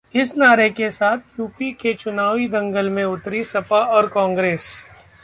[0.13, 4.73] इस नारे के साथ यूपी के चुनावी दंगल में उतरी सपा और कांग्रेस